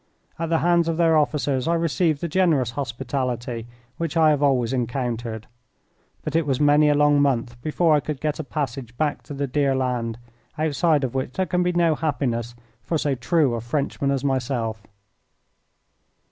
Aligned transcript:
At 0.39 0.49
the 0.49 0.57
hands 0.65 0.87
of 0.87 0.97
their 0.97 1.15
officers 1.15 1.67
I 1.67 1.75
received 1.75 2.21
that 2.21 2.29
generous 2.29 2.71
hospitality 2.71 3.67
which 3.97 4.17
I 4.17 4.31
have 4.31 4.41
always 4.41 4.73
encountered, 4.73 5.45
but 6.23 6.35
it 6.35 6.47
was 6.47 6.59
many 6.59 6.89
a 6.89 6.95
long 6.95 7.21
month 7.21 7.61
before 7.61 7.93
I 7.93 7.99
could 7.99 8.19
get 8.19 8.39
a 8.39 8.43
passage 8.43 8.97
back 8.97 9.21
to 9.21 9.35
the 9.35 9.45
dear 9.45 9.75
land 9.75 10.17
outside 10.57 11.03
of 11.03 11.13
which 11.13 11.33
there 11.33 11.45
can 11.45 11.61
be 11.61 11.73
no 11.73 11.93
happiness 11.93 12.55
for 12.81 12.97
so 12.97 13.13
true 13.13 13.53
a 13.53 13.61
Frenchman 13.61 14.09
as 14.09 14.23
myself. 14.23 14.81